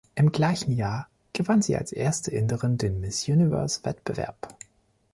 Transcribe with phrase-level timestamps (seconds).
[0.15, 4.57] Im gleichen Jahr gewann sie als erste Inderin den Miss-Universe-Wettbewerb.